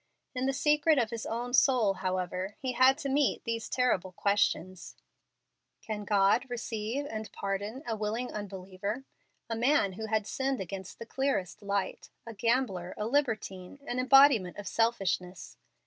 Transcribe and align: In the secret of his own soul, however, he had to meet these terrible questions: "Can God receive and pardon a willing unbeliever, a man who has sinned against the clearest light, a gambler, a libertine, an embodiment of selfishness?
In 0.33 0.47
the 0.47 0.51
secret 0.51 0.97
of 0.97 1.11
his 1.11 1.27
own 1.27 1.53
soul, 1.53 1.93
however, 1.93 2.55
he 2.57 2.71
had 2.71 2.97
to 2.97 3.07
meet 3.07 3.43
these 3.43 3.69
terrible 3.69 4.13
questions: 4.13 4.95
"Can 5.79 6.05
God 6.05 6.49
receive 6.49 7.05
and 7.05 7.31
pardon 7.31 7.83
a 7.85 7.95
willing 7.95 8.31
unbeliever, 8.33 9.03
a 9.47 9.55
man 9.55 9.93
who 9.93 10.07
has 10.07 10.27
sinned 10.27 10.59
against 10.59 10.97
the 10.97 11.05
clearest 11.05 11.61
light, 11.61 12.09
a 12.25 12.33
gambler, 12.33 12.95
a 12.97 13.05
libertine, 13.05 13.77
an 13.85 13.99
embodiment 13.99 14.57
of 14.57 14.67
selfishness? 14.67 15.57